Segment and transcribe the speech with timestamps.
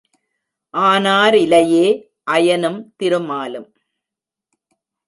[0.73, 1.85] ஆனார் இலையே
[2.23, 3.69] அயனும் திருமாலும்?